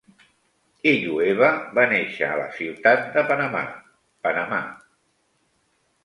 Illueva 0.91 1.49
va 1.79 1.83
néixer 1.91 2.29
a 2.29 2.39
la 2.39 2.47
ciutat 2.59 3.05
de 3.17 3.23
Panamà, 3.33 3.61
Panamà. 4.29 4.63